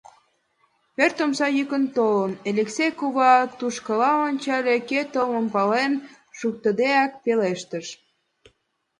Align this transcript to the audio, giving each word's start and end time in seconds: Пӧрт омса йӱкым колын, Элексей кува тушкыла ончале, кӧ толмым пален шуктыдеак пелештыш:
Пӧрт 0.95 1.17
омса 1.23 1.47
йӱкым 1.57 1.83
колын, 1.95 2.31
Элексей 2.49 2.91
кува 2.99 3.33
тушкыла 3.57 4.11
ончале, 4.27 4.75
кӧ 4.89 4.99
толмым 5.13 5.47
пален 5.53 5.93
шуктыдеак 6.37 7.11
пелештыш: 7.23 7.87